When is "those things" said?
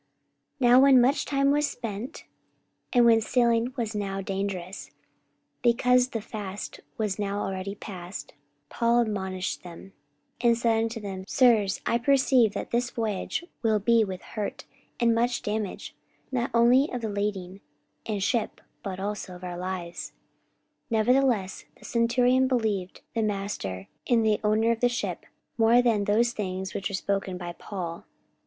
26.05-26.73